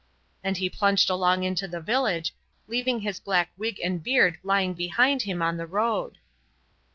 [0.43, 2.33] And he plunged along into the village,
[2.67, 6.17] leaving his black wig and beard lying behind him on the road.